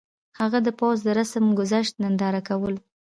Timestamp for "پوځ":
0.79-0.97